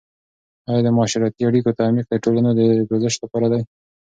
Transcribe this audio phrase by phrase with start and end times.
[0.69, 2.59] آیا د معاشرتي اړیکو تعمیق د ټولنو د
[2.89, 3.61] پوزش لپاره دی؟